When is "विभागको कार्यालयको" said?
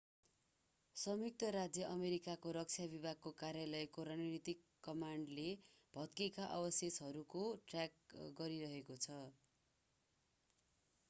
2.93-4.05